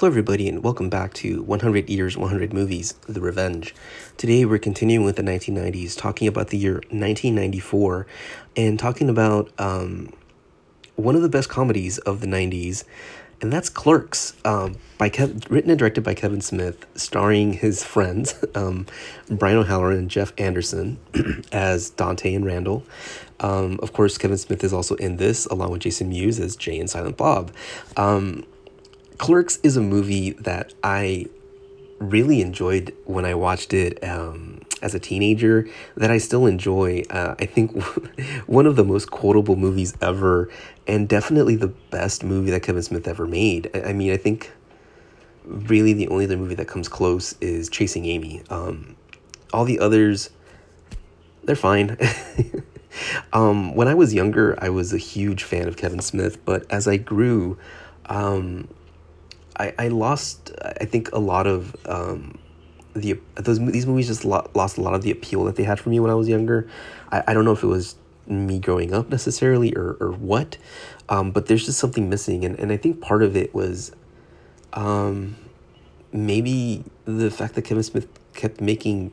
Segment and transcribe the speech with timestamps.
[0.00, 3.74] Hello, everybody, and welcome back to 100 Years, 100 Movies The Revenge.
[4.16, 8.06] Today, we're continuing with the 1990s, talking about the year 1994,
[8.56, 10.10] and talking about um,
[10.96, 12.84] one of the best comedies of the 90s,
[13.42, 18.42] and that's Clerks, um, by Kev- written and directed by Kevin Smith, starring his friends,
[18.54, 18.86] um,
[19.28, 20.98] Brian O'Halloran and Jeff Anderson,
[21.52, 22.86] as Dante and Randall.
[23.40, 26.80] Um, of course, Kevin Smith is also in this, along with Jason Mewes as Jay
[26.80, 27.52] and Silent Bob.
[29.20, 31.26] Clerks is a movie that I
[31.98, 35.68] really enjoyed when I watched it um, as a teenager.
[35.98, 37.02] That I still enjoy.
[37.10, 37.78] Uh, I think
[38.46, 40.48] one of the most quotable movies ever,
[40.86, 43.70] and definitely the best movie that Kevin Smith ever made.
[43.74, 44.52] I, I mean, I think
[45.44, 48.42] really the only other movie that comes close is Chasing Amy.
[48.48, 48.96] Um,
[49.52, 50.30] all the others,
[51.44, 51.98] they're fine.
[53.34, 56.88] um, when I was younger, I was a huge fan of Kevin Smith, but as
[56.88, 57.58] I grew,
[58.06, 58.66] um,
[59.60, 62.38] I, I lost I think a lot of um,
[62.94, 65.90] the those these movies just lost a lot of the appeal that they had for
[65.90, 66.68] me when I was younger.
[67.12, 70.56] I, I don't know if it was me growing up necessarily or, or what,
[71.08, 73.92] um, but there's just something missing, and, and I think part of it was
[74.72, 75.36] um,
[76.12, 79.12] maybe the fact that Kevin Smith kept making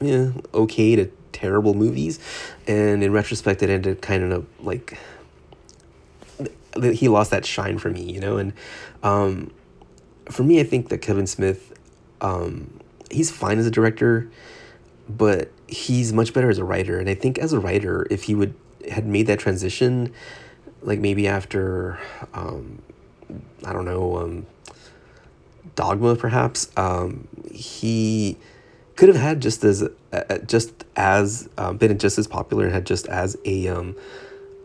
[0.00, 2.18] yeah okay to terrible movies,
[2.66, 4.96] and in retrospect, it ended kind of like
[6.82, 8.36] he lost that shine for me, you know.
[8.38, 8.52] And
[9.02, 9.52] um,
[10.30, 11.72] for me, I think that Kevin Smith,
[12.20, 14.30] um, he's fine as a director,
[15.08, 16.98] but he's much better as a writer.
[16.98, 18.54] And I think as a writer, if he would
[18.90, 20.12] had made that transition,
[20.82, 21.98] like maybe after,
[22.32, 22.80] um,
[23.64, 24.46] I don't know, um,
[25.74, 28.36] Dogma, perhaps, um, he
[28.96, 32.84] could have had just as uh, just as um, been just as popular and had
[32.84, 33.94] just as a um,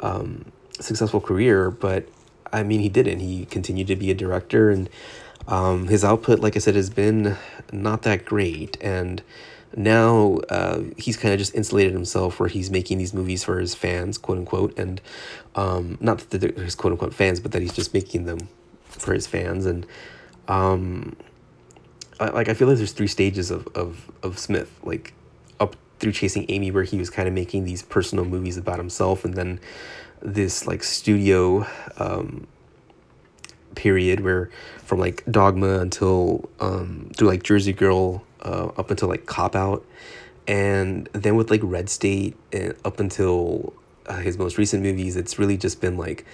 [0.00, 0.46] um,
[0.80, 2.08] successful career, but
[2.52, 3.20] I mean, he didn't.
[3.20, 4.88] He continued to be a director, and
[5.48, 7.36] um, his output, like I said, has been
[7.72, 8.76] not that great.
[8.80, 9.22] And
[9.76, 13.74] now uh, he's kind of just insulated himself where he's making these movies for his
[13.74, 15.00] fans, quote unquote, and
[15.56, 18.48] um, not that they're his quote unquote fans, but that he's just making them
[18.84, 19.66] for his fans.
[19.66, 19.86] And
[20.48, 21.16] um,
[22.20, 25.12] I, like I feel like there's three stages of of of Smith, like
[25.58, 29.24] up through Chasing Amy, where he was kind of making these personal movies about himself,
[29.24, 29.60] and then
[30.24, 31.66] this like studio
[31.98, 32.46] um,
[33.74, 39.26] period where from like Dogma until um, through like Jersey Girl uh, up until like
[39.26, 39.84] Cop Out,
[40.48, 43.72] and then with like Red State and up until
[44.06, 46.24] uh, his most recent movies, it's really just been like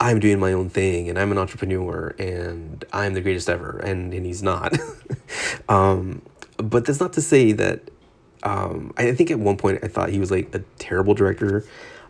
[0.00, 4.12] I'm doing my own thing and I'm an entrepreneur and I'm the greatest ever, and
[4.12, 4.76] and he's not.
[5.68, 6.22] um,
[6.56, 7.90] but that's not to say that.
[8.42, 11.64] Um, I think at one point I thought he was like a terrible director.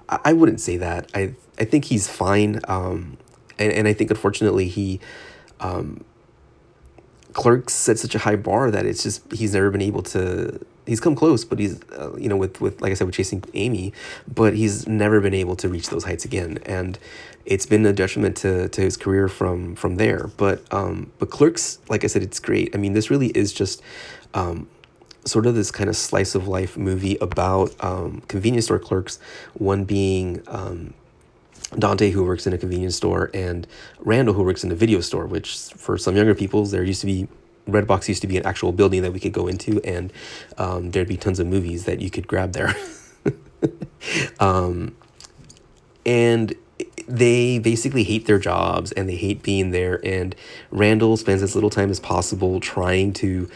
[0.08, 1.10] I I wouldn't say that.
[1.14, 2.60] I I think he's fine.
[2.68, 3.18] Um,
[3.58, 5.00] and and I think unfortunately he,
[5.60, 6.04] um,
[7.32, 10.64] Clerks set such a high bar that it's just he's never been able to.
[10.86, 13.42] He's come close, but he's uh, you know with with like I said with chasing
[13.54, 13.92] Amy,
[14.32, 16.98] but he's never been able to reach those heights again, and
[17.46, 20.30] it's been a detriment to to his career from from there.
[20.36, 22.74] But um, but Clerks, like I said, it's great.
[22.74, 23.82] I mean, this really is just
[24.34, 24.68] um,
[25.24, 29.18] sort of this kind of slice of life movie about um, convenience store clerks,
[29.54, 30.94] one being um,
[31.78, 33.66] Dante, who works in a convenience store, and
[34.00, 37.06] Randall, who works in a video store, which for some younger people, there used to
[37.06, 37.28] be
[37.68, 40.12] Redbox used to be an actual building that we could go into, and
[40.58, 42.74] um, there'd be tons of movies that you could grab there.
[44.40, 44.94] um,
[46.04, 46.54] and
[47.06, 50.00] they basically hate their jobs and they hate being there.
[50.04, 50.34] And
[50.70, 53.48] Randall spends as little time as possible trying to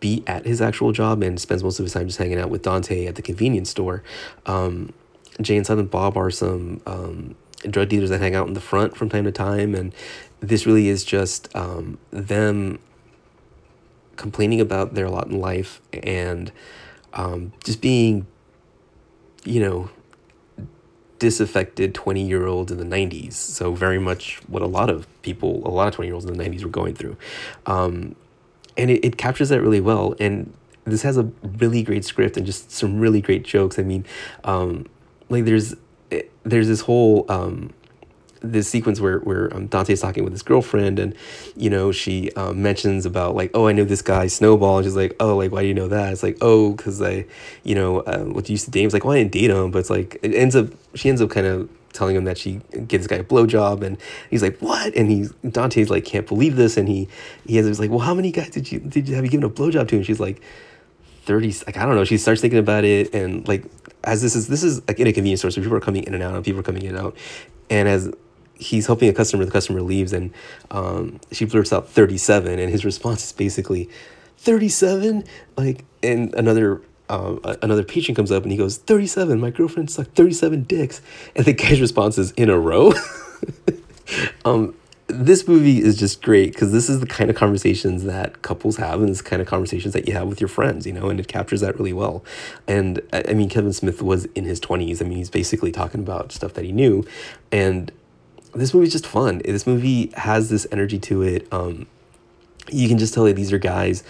[0.00, 2.62] be at his actual job and spends most of his time just hanging out with
[2.62, 4.02] Dante at the convenience store.
[4.46, 4.92] Um,
[5.40, 7.34] Jay and Silent Bob are some um,
[7.68, 9.74] drug dealers that hang out in the front from time to time.
[9.74, 9.94] And
[10.40, 12.78] this really is just um, them
[14.16, 16.50] complaining about their lot in life and
[17.12, 18.26] um, just being,
[19.44, 19.90] you know,
[21.18, 23.34] disaffected 20 year olds in the 90s.
[23.34, 26.36] So, very much what a lot of people, a lot of 20 year olds in
[26.36, 27.16] the 90s were going through.
[27.66, 28.14] Um,
[28.76, 30.14] and it, it captures that really well.
[30.20, 30.52] And
[30.84, 33.78] this has a really great script and just some really great jokes.
[33.78, 34.06] I mean,
[34.44, 34.86] um,
[35.28, 35.74] like there's
[36.44, 37.72] there's this whole um,
[38.40, 41.14] this sequence where where um, Dante's talking with his girlfriend, and
[41.56, 44.96] you know she um, mentions about like, oh, I know this guy Snowball, and she's
[44.96, 46.12] like, oh, like why do you know that?
[46.12, 47.26] It's like, oh, because I,
[47.64, 48.86] you know, uh, what you used to date him.
[48.86, 51.20] It's like, well, I didn't date him, but it's like it ends up she ends
[51.20, 53.98] up kind of telling him that she gives this guy a blowjob, and
[54.30, 54.94] he's like, what?
[54.94, 57.08] And he's Dante's like, can't believe this, and he
[57.46, 59.44] he has he's like, well, how many guys did you did you have you given
[59.44, 59.96] a blowjob to?
[59.96, 60.40] And she's like.
[61.28, 63.62] 30 like i don't know she starts thinking about it and like
[64.02, 66.14] as this is this is like in a convenience store so people are coming in
[66.14, 67.14] and out and people are coming in and out
[67.68, 68.10] and as
[68.58, 69.44] he's helping a customer.
[69.44, 70.32] The customer leaves, and
[70.70, 73.88] um, she blurts out thirty seven, and his response is basically
[74.36, 75.24] thirty seven.
[75.56, 80.14] Like, and another um, another patient comes up and he goes, 37, my girlfriend sucked
[80.14, 81.00] 37 dicks.
[81.34, 82.92] And the guy's response is, in a row?
[84.44, 84.74] um,
[85.06, 89.00] this movie is just great because this is the kind of conversations that couples have
[89.00, 91.28] and this kind of conversations that you have with your friends, you know, and it
[91.28, 92.22] captures that really well.
[92.66, 95.00] And I mean, Kevin Smith was in his 20s.
[95.00, 97.06] I mean, he's basically talking about stuff that he knew.
[97.50, 97.90] And
[98.54, 99.40] this movie's just fun.
[99.44, 101.46] This movie has this energy to it.
[101.52, 101.86] Um,
[102.70, 104.04] you can just tell that these are guys,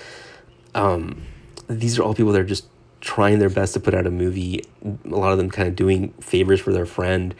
[0.74, 1.22] um,
[1.68, 2.66] these are all people that are just
[3.00, 4.64] trying their best to put out a movie.
[4.84, 7.34] A lot of them kind of doing favors for their friend.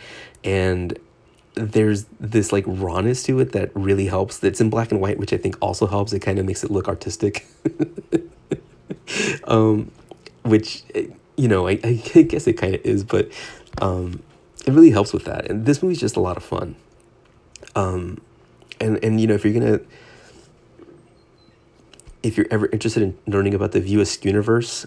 [0.45, 0.99] And
[1.55, 4.39] there's this like rawness to it that really helps.
[4.39, 6.13] That's in black and white, which I think also helps.
[6.13, 7.47] It kind of makes it look artistic.
[9.45, 9.91] um,
[10.43, 10.85] which
[11.37, 13.31] you know, I, I guess it kind of is, but
[13.81, 14.23] um,
[14.67, 15.51] it really helps with that.
[15.51, 16.77] And this movie's just a lot of fun.
[17.79, 18.21] Um,
[18.81, 19.81] and and you know, if you're gonna
[22.25, 24.85] if you're ever interested in learning about the View Askew universe,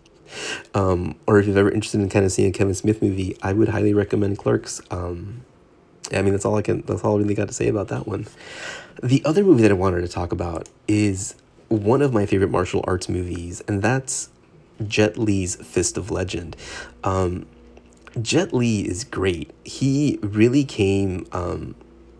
[0.74, 3.54] um, or if you're ever interested in kind of seeing a Kevin Smith movie, I
[3.54, 4.82] would highly recommend Clerks.
[4.90, 5.44] Um,
[6.12, 6.82] I mean, that's all I can.
[6.82, 8.26] That's all I really got to say about that one.
[9.02, 11.36] The other movie that I wanted to talk about is
[11.68, 14.28] one of my favorite martial arts movies, and that's
[14.86, 16.54] Jet Li's Fist of Legend.
[17.02, 17.46] Um,
[18.20, 19.52] Jet Li is great.
[19.64, 21.76] He really came um,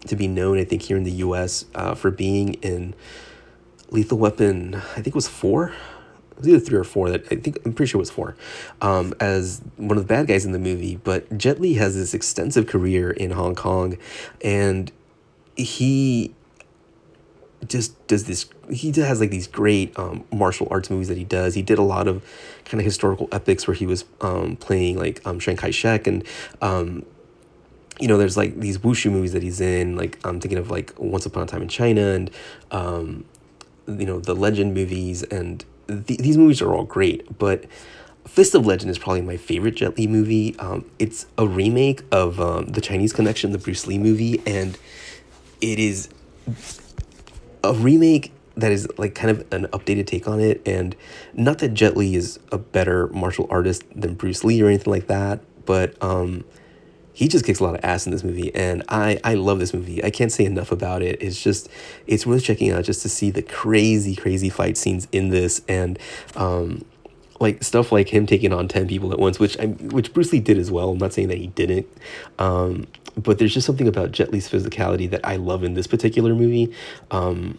[0.06, 1.66] to be known, I think, here in the U.S.
[1.74, 2.94] Uh, for being in
[3.90, 4.76] Lethal Weapon.
[4.76, 5.68] I think it was four
[6.32, 8.36] It was either three or four that I think I'm pretty sure it was four,
[8.80, 10.96] um, as one of the bad guys in the movie.
[10.96, 13.98] But Jet Li has this extensive career in Hong Kong,
[14.42, 14.90] and
[15.56, 16.34] he
[17.68, 21.54] just does this he has like these great um, martial arts movies that he does
[21.54, 22.24] he did a lot of
[22.64, 26.24] kind of historical epics where he was um, playing like um, Chiang Kai-shek and
[26.62, 27.04] um,
[28.00, 30.92] you know there's like these wushu movies that he's in like i'm thinking of like
[30.98, 32.30] once upon a time in china and
[32.70, 33.24] um,
[33.86, 37.64] you know the legend movies and th- these movies are all great, but
[38.26, 40.56] Fist of Legend is probably my favorite Jet Li movie.
[40.58, 44.78] Um, it's a remake of um, the Chinese Connection, the Bruce Lee movie, and
[45.60, 46.08] it is
[47.64, 50.60] a remake that is like kind of an updated take on it.
[50.66, 50.94] And
[51.34, 55.06] not that Jet Li is a better martial artist than Bruce Lee or anything like
[55.08, 56.44] that, but um,
[57.20, 59.74] he just kicks a lot of ass in this movie and I, I love this
[59.74, 60.02] movie.
[60.02, 61.20] I can't say enough about it.
[61.20, 61.68] It's just
[62.06, 65.98] it's worth checking out just to see the crazy crazy fight scenes in this and
[66.34, 66.82] um,
[67.38, 70.40] like stuff like him taking on 10 people at once which I, which bruce lee
[70.40, 70.92] did as well.
[70.92, 71.86] I'm not saying that he didn't.
[72.38, 72.86] Um,
[73.18, 76.74] but there's just something about jet li's physicality that i love in this particular movie.
[77.10, 77.58] Um,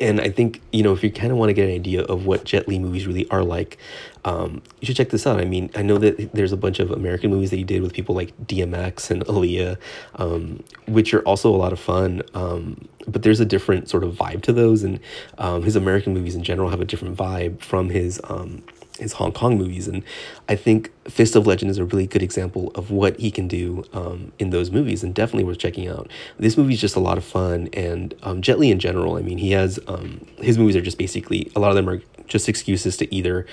[0.00, 2.26] and I think you know if you kind of want to get an idea of
[2.26, 3.78] what Jet Li movies really are like,
[4.24, 5.40] um, you should check this out.
[5.40, 7.92] I mean, I know that there's a bunch of American movies that he did with
[7.92, 9.76] people like DMX and Aaliyah,
[10.16, 12.22] um, which are also a lot of fun.
[12.34, 15.00] Um, but there's a different sort of vibe to those, and
[15.38, 18.62] um, his American movies in general have a different vibe from his um,
[18.98, 19.88] his Hong Kong movies.
[19.88, 20.04] And
[20.48, 23.84] I think Fist of Legend is a really good example of what he can do
[23.92, 26.10] um, in those movies and definitely worth checking out.
[26.38, 27.68] This movie is just a lot of fun.
[27.72, 30.98] And um, Jet Li in general, I mean, he has um, his movies are just
[30.98, 33.46] basically, a lot of them are just excuses to either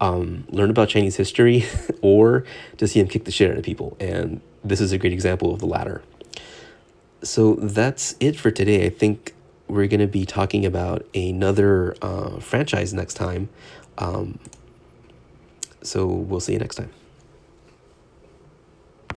[0.00, 1.64] um, learn about Chinese history
[2.02, 2.44] or
[2.76, 3.96] to see him kick the shit out of people.
[4.00, 6.02] And this is a great example of the latter.
[7.22, 8.86] So that's it for today.
[8.86, 9.34] I think
[9.66, 13.48] we're going to be talking about another uh, franchise next time.
[13.98, 14.38] Um,
[15.82, 16.90] so we'll see you next time.